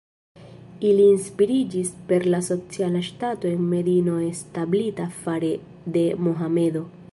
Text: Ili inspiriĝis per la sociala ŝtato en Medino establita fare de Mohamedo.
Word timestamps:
Ili 0.91 1.03
inspiriĝis 1.07 1.91
per 2.11 2.25
la 2.35 2.39
sociala 2.47 3.03
ŝtato 3.09 3.51
en 3.51 3.69
Medino 3.75 4.17
establita 4.31 5.09
fare 5.21 5.55
de 5.99 6.07
Mohamedo. 6.29 6.87